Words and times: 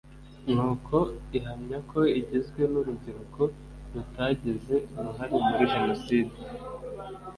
ni 0.53 0.61
uko 0.71 0.97
ihamya 1.37 1.79
ko 1.91 1.99
igizwe 2.19 2.61
n’urubyiruko 2.71 3.41
rutagize 3.93 4.75
uruhare 4.99 5.35
muri 5.47 5.63
jeniside 5.73 6.35